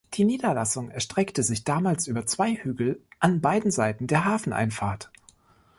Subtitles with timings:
[0.15, 5.11] Die Niederlassung erstreckte sich damals über zwei Hügel an beiden Seiten der Hafeneinfahrt.